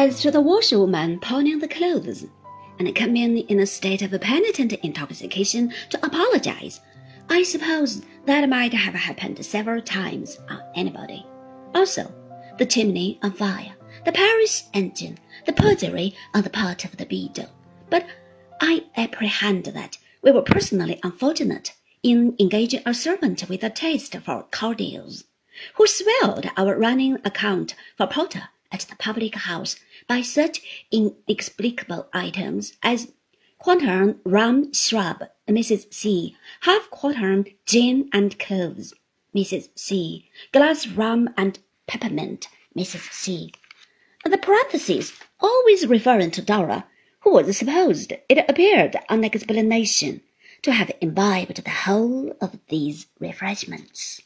As 0.00 0.20
to 0.20 0.30
the 0.30 0.40
washerwoman 0.40 1.18
pawning 1.18 1.58
the 1.58 1.66
clothes, 1.66 2.24
and 2.78 2.94
coming 2.94 3.36
in 3.36 3.58
a 3.58 3.66
state 3.66 4.00
of 4.00 4.12
penitent 4.20 4.72
intoxication 4.74 5.74
to 5.90 6.06
apologize, 6.06 6.80
I 7.28 7.42
suppose 7.42 8.02
that 8.24 8.48
might 8.48 8.72
have 8.72 8.94
happened 8.94 9.44
several 9.44 9.82
times 9.82 10.38
on 10.48 10.62
anybody. 10.76 11.26
Also, 11.74 12.14
the 12.58 12.64
chimney 12.64 13.18
on 13.24 13.32
fire, 13.32 13.74
the 14.04 14.12
parish 14.12 14.62
engine, 14.72 15.18
the 15.46 15.52
perjury 15.52 16.14
on 16.32 16.42
the 16.44 16.50
part 16.50 16.84
of 16.84 16.96
the 16.96 17.04
beadle. 17.04 17.50
But 17.90 18.06
I 18.60 18.84
apprehend 18.96 19.64
that 19.64 19.98
we 20.22 20.30
were 20.30 20.42
personally 20.42 21.00
unfortunate 21.02 21.72
in 22.04 22.36
engaging 22.38 22.82
a 22.86 22.94
servant 22.94 23.48
with 23.48 23.64
a 23.64 23.70
taste 23.70 24.16
for 24.18 24.46
cordials, 24.52 25.24
who 25.74 25.88
swelled 25.88 26.48
our 26.56 26.78
running 26.78 27.18
account 27.24 27.74
for 27.96 28.06
porter 28.06 28.44
at 28.70 28.80
the 28.80 28.96
public 28.96 29.34
house 29.34 29.76
by 30.06 30.20
such 30.20 30.86
inexplicable 30.90 32.08
items 32.12 32.74
as 32.82 33.12
quartern 33.60 34.18
rum 34.24 34.72
shrub, 34.72 35.24
Mrs. 35.48 35.92
C. 35.92 36.36
Half 36.60 36.90
quartern 36.90 37.54
gin 37.66 38.08
and 38.12 38.38
cloves, 38.38 38.94
Mrs. 39.34 39.70
C. 39.74 40.28
Glass 40.52 40.86
rum 40.86 41.30
and 41.36 41.58
peppermint, 41.86 42.48
Mrs. 42.76 43.12
C. 43.12 43.52
The 44.24 44.38
parentheses 44.38 45.12
always 45.40 45.86
referring 45.86 46.30
to 46.32 46.42
Dora, 46.42 46.86
who 47.20 47.32
was 47.32 47.56
supposed, 47.56 48.12
it 48.28 48.44
appeared 48.48 48.96
on 49.08 49.24
explanation, 49.24 50.20
to 50.62 50.72
have 50.72 50.90
imbibed 51.00 51.64
the 51.64 51.70
whole 51.70 52.36
of 52.40 52.58
these 52.68 53.06
refreshments. 53.18 54.20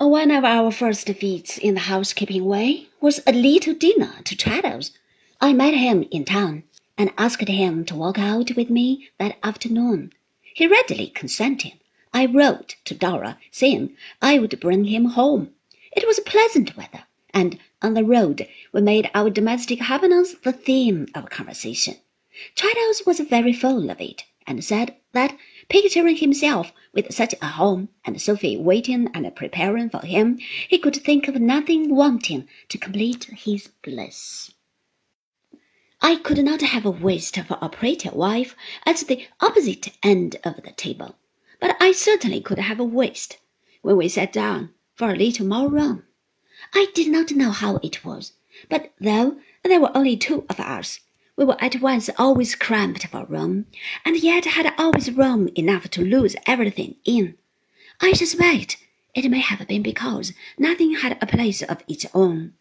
One 0.00 0.30
of 0.30 0.44
our 0.44 0.70
first 0.70 1.08
feats 1.08 1.58
in 1.58 1.74
the 1.74 1.80
housekeeping 1.80 2.44
way 2.44 2.86
was 3.00 3.20
a 3.26 3.32
little 3.32 3.74
dinner 3.74 4.14
to 4.26 4.36
Traddles. 4.36 4.92
I 5.40 5.52
met 5.52 5.74
him 5.74 6.06
in 6.12 6.24
town 6.24 6.62
and 6.96 7.10
asked 7.18 7.48
him 7.48 7.84
to 7.86 7.96
walk 7.96 8.16
out 8.16 8.54
with 8.54 8.70
me 8.70 9.08
that 9.18 9.38
afternoon. 9.42 10.12
He 10.54 10.68
readily 10.68 11.08
consented. 11.08 11.72
I 12.14 12.26
wrote 12.26 12.76
to 12.84 12.94
Dora 12.94 13.38
saying 13.50 13.96
I 14.22 14.38
would 14.38 14.60
bring 14.60 14.84
him 14.84 15.04
home. 15.04 15.50
It 15.90 16.06
was 16.06 16.20
pleasant 16.20 16.76
weather, 16.76 17.02
and 17.34 17.58
on 17.82 17.94
the 17.94 18.04
road 18.04 18.46
we 18.72 18.80
made 18.80 19.10
our 19.14 19.30
domestic 19.30 19.80
happiness 19.80 20.36
the 20.44 20.52
theme 20.52 21.08
of 21.12 21.28
conversation. 21.28 21.96
Traddles 22.54 23.02
was 23.04 23.18
very 23.18 23.52
full 23.52 23.90
of 23.90 24.00
it, 24.00 24.22
and 24.46 24.64
said 24.64 24.94
that, 25.12 25.36
picturing 25.68 26.16
himself 26.16 26.72
with 26.92 27.12
such 27.12 27.34
a 27.42 27.46
home, 27.46 27.88
and 28.04 28.20
Sophie 28.20 28.56
waiting 28.56 29.08
and 29.14 29.36
preparing 29.36 29.90
for 29.90 30.04
him, 30.04 30.38
he 30.68 30.78
could 30.78 30.96
think 30.96 31.28
of 31.28 31.36
nothing 31.36 31.94
wanting 31.94 32.48
to 32.68 32.78
complete 32.78 33.24
his 33.24 33.68
bliss. 33.82 34.52
I 36.00 36.16
could 36.16 36.44
not 36.44 36.60
have 36.62 36.86
a 36.86 36.90
wished 36.90 37.36
for 37.36 37.58
a 37.60 37.68
prettier 37.68 38.12
wife 38.12 38.54
at 38.86 38.98
the 39.08 39.26
opposite 39.40 39.88
end 40.02 40.36
of 40.44 40.62
the 40.62 40.72
table, 40.72 41.16
but 41.60 41.76
I 41.80 41.92
certainly 41.92 42.40
could 42.40 42.58
have 42.58 42.78
a 42.78 42.84
wished, 42.84 43.38
when 43.82 43.96
we 43.96 44.08
sat 44.08 44.32
down, 44.32 44.72
for 44.94 45.10
a 45.10 45.16
little 45.16 45.46
more 45.46 45.68
room. 45.68 46.04
I 46.72 46.86
did 46.94 47.08
not 47.08 47.32
know 47.32 47.50
how 47.50 47.76
it 47.82 48.04
was, 48.04 48.32
but 48.68 48.92
though 49.00 49.38
there 49.64 49.80
were 49.80 49.96
only 49.96 50.16
two 50.16 50.46
of 50.48 50.60
us, 50.60 51.00
we 51.38 51.44
were 51.44 51.56
at 51.62 51.80
once 51.80 52.10
always 52.18 52.56
cramped 52.56 53.06
for 53.06 53.24
room, 53.24 53.64
and 54.04 54.16
yet 54.16 54.44
had 54.44 54.74
always 54.76 55.10
room 55.12 55.48
enough 55.54 55.88
to 55.88 56.04
lose 56.04 56.34
everything 56.46 56.96
in. 57.04 57.36
I 58.00 58.12
suspect 58.12 58.76
it 59.14 59.30
may 59.30 59.38
have 59.38 59.66
been 59.68 59.82
because 59.82 60.32
nothing 60.58 60.96
had 60.96 61.16
a 61.22 61.26
place 61.26 61.62
of 61.62 61.82
its 61.88 62.04
own, 62.12 62.54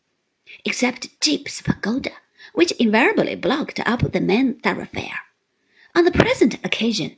except 0.64 1.20
Jip's 1.20 1.62
pagoda 1.62 2.12
which 2.54 2.72
invariably 2.74 3.36
blocked 3.36 3.80
up 3.86 4.12
the 4.12 4.22
main 4.22 4.60
thoroughfare. 4.60 5.22
On 5.96 6.06
the 6.06 6.12
present 6.12 6.56
occasion, 6.64 7.18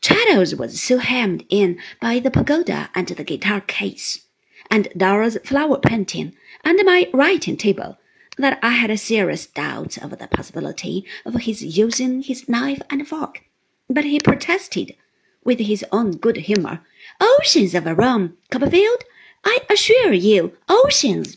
Traddles 0.00 0.54
was 0.54 0.80
so 0.80 0.98
hemmed 0.98 1.44
in 1.48 1.78
by 2.00 2.18
the 2.18 2.30
pagoda 2.30 2.88
and 2.94 3.08
the 3.08 3.24
guitar 3.24 3.60
case, 3.60 4.26
and 4.70 4.88
Dora's 4.96 5.38
flower 5.44 5.78
painting, 5.78 6.34
and 6.64 6.80
my 6.84 7.08
writing 7.12 7.56
table, 7.56 7.98
that 8.40 8.58
I 8.62 8.70
had 8.70 8.98
serious 8.98 9.46
doubts 9.46 9.96
of 9.98 10.10
the 10.10 10.28
possibility 10.28 11.04
of 11.24 11.34
his 11.34 11.62
using 11.62 12.22
his 12.22 12.48
knife 12.48 12.80
and 12.88 13.06
fork. 13.06 13.44
But 13.88 14.04
he 14.04 14.18
protested, 14.18 14.96
with 15.44 15.58
his 15.58 15.84
own 15.92 16.16
good 16.16 16.36
humor, 16.36 16.80
Oceans 17.20 17.74
of 17.74 17.84
room, 17.84 18.38
Copperfield! 18.50 19.04
I 19.44 19.58
assure 19.68 20.12
you, 20.12 20.56
oceans! 20.68 21.36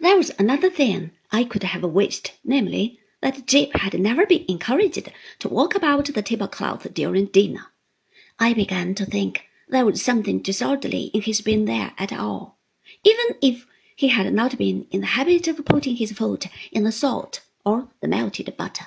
There 0.00 0.16
was 0.16 0.32
another 0.38 0.70
thing 0.70 1.12
I 1.30 1.44
could 1.44 1.62
have 1.62 1.84
wished, 1.84 2.32
namely, 2.44 2.98
that 3.20 3.46
Jip 3.46 3.74
had 3.74 3.98
never 3.98 4.26
been 4.26 4.44
encouraged 4.48 5.10
to 5.38 5.48
walk 5.48 5.74
about 5.74 6.06
the 6.06 6.22
tablecloth 6.22 6.92
during 6.92 7.26
dinner. 7.26 7.66
I 8.38 8.52
began 8.52 8.94
to 8.96 9.06
think 9.06 9.44
there 9.68 9.86
was 9.86 10.02
something 10.02 10.40
disorderly 10.40 11.04
in 11.14 11.22
his 11.22 11.40
being 11.40 11.64
there 11.66 11.92
at 11.96 12.12
all, 12.12 12.58
even 13.04 13.36
if 13.40 13.66
he 14.02 14.08
had 14.08 14.34
not 14.34 14.58
been 14.58 14.84
in 14.90 15.00
the 15.00 15.14
habit 15.18 15.46
of 15.46 15.64
putting 15.64 15.94
his 15.94 16.10
foot 16.10 16.48
in 16.72 16.82
the 16.82 16.90
salt 16.90 17.40
or 17.64 17.86
the 18.00 18.08
melted 18.08 18.52
butter. 18.56 18.86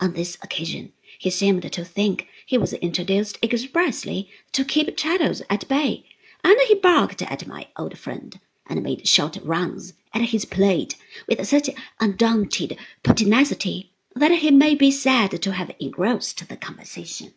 On 0.00 0.14
this 0.14 0.36
occasion, 0.42 0.92
he 1.16 1.30
seemed 1.30 1.70
to 1.70 1.84
think 1.84 2.26
he 2.44 2.58
was 2.58 2.72
introduced 2.72 3.38
expressly 3.40 4.28
to 4.50 4.64
keep 4.64 4.96
Traddles 4.96 5.42
at 5.48 5.68
bay, 5.68 6.06
and 6.42 6.58
he 6.66 6.74
barked 6.74 7.22
at 7.22 7.46
my 7.46 7.68
old 7.76 7.96
friend 7.96 8.40
and 8.66 8.82
made 8.82 9.06
short 9.06 9.38
runs 9.44 9.92
at 10.12 10.22
his 10.22 10.44
plate 10.44 10.96
with 11.28 11.46
such 11.46 11.70
undaunted 12.00 12.76
pertinacity 13.04 13.92
that 14.16 14.32
he 14.32 14.50
may 14.50 14.74
be 14.74 14.90
said 14.90 15.40
to 15.40 15.52
have 15.52 15.70
engrossed 15.78 16.48
the 16.48 16.56
conversation. 16.56 17.32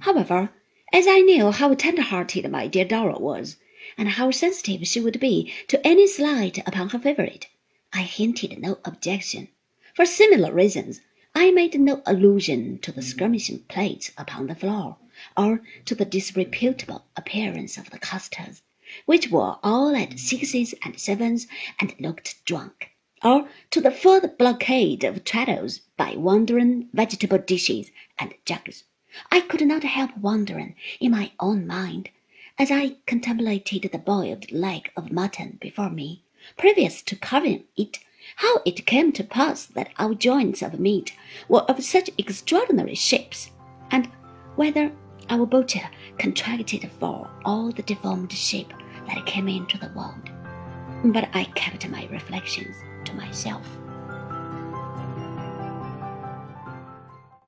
However, 0.00 0.50
as 0.92 1.06
I 1.08 1.20
knew 1.20 1.50
how 1.50 1.72
tender-hearted 1.72 2.50
my 2.50 2.66
dear 2.66 2.84
Dora 2.84 3.18
was, 3.18 3.56
and 3.96 4.10
how 4.10 4.30
sensitive 4.30 4.86
she 4.86 5.00
would 5.00 5.18
be 5.18 5.52
to 5.68 5.84
any 5.86 6.06
slight 6.06 6.58
upon 6.66 6.90
her 6.90 6.98
favorite, 6.98 7.48
I 7.92 8.02
hinted 8.02 8.58
no 8.58 8.78
objection. 8.84 9.48
For 9.94 10.06
similar 10.06 10.52
reasons, 10.52 11.00
I 11.34 11.50
made 11.50 11.78
no 11.80 12.02
allusion 12.06 12.78
to 12.80 12.92
the 12.92 13.02
skirmishing 13.02 13.60
plates 13.68 14.12
upon 14.16 14.46
the 14.46 14.54
floor, 14.54 14.98
or 15.36 15.62
to 15.84 15.94
the 15.94 16.04
disreputable 16.04 17.04
appearance 17.16 17.78
of 17.78 17.90
the 17.90 17.98
custards 17.98 18.62
which 19.06 19.30
were 19.30 19.56
all 19.62 19.94
at 19.94 20.18
sixes 20.18 20.74
and 20.82 20.98
sevens 20.98 21.46
and 21.78 21.94
looked 22.00 22.44
drunk, 22.44 22.90
or 23.22 23.48
to 23.70 23.80
the 23.80 23.90
further 23.92 24.26
blockade 24.26 25.04
of 25.04 25.22
Traddles 25.22 25.82
by 25.96 26.16
wandering 26.16 26.88
vegetable 26.92 27.38
dishes 27.38 27.92
and 28.18 28.34
jugs. 28.44 28.82
I 29.30 29.42
could 29.42 29.64
not 29.64 29.84
help 29.84 30.16
wondering 30.16 30.74
in 30.98 31.12
my 31.12 31.30
own 31.38 31.68
mind, 31.68 32.10
as 32.60 32.70
I 32.70 32.96
contemplated 33.06 33.90
the 33.90 33.96
boiled 33.96 34.52
leg 34.52 34.90
of 34.94 35.10
mutton 35.10 35.56
before 35.62 35.88
me, 35.88 36.24
previous 36.58 37.00
to 37.04 37.16
carving 37.16 37.64
it, 37.74 38.00
how 38.36 38.60
it 38.66 38.84
came 38.84 39.12
to 39.12 39.24
pass 39.24 39.64
that 39.64 39.88
our 39.98 40.12
joints 40.12 40.60
of 40.60 40.78
meat 40.78 41.14
were 41.48 41.62
of 41.62 41.82
such 41.82 42.10
extraordinary 42.18 42.94
shapes, 42.94 43.50
and 43.90 44.10
whether 44.56 44.92
our 45.30 45.46
butcher 45.46 45.88
contracted 46.18 46.90
for 47.00 47.30
all 47.46 47.72
the 47.72 47.82
deformed 47.82 48.30
shape 48.30 48.74
that 49.06 49.24
came 49.24 49.48
into 49.48 49.78
the 49.78 49.90
world. 49.96 50.28
But 51.02 51.30
I 51.32 51.44
kept 51.54 51.88
my 51.88 52.06
reflections 52.08 52.76
to 53.06 53.14
myself. 53.14 53.66